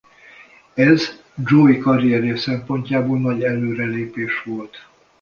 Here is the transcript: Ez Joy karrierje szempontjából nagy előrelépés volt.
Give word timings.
Ez 0.73 1.19
Joy 1.45 1.77
karrierje 1.79 2.35
szempontjából 2.37 3.19
nagy 3.19 3.43
előrelépés 3.43 4.43
volt. 4.43 4.87